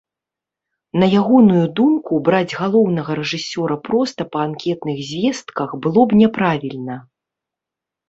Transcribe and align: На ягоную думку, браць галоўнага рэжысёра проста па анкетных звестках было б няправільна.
На 1.03 1.09
ягоную 1.21 1.61
думку, 1.81 2.11
браць 2.31 2.55
галоўнага 2.61 3.11
рэжысёра 3.21 3.75
проста 3.91 4.21
па 4.33 4.39
анкетных 4.49 4.97
звестках 5.13 5.81
было 5.87 6.01
б 6.11 6.23
няправільна. 6.27 6.95